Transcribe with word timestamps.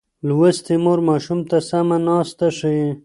لوستې 0.27 0.75
مور 0.83 0.99
ماشوم 1.07 1.39
ته 1.49 1.57
سمه 1.69 1.97
ناسته 2.07 2.47
ښيي. 2.57 2.87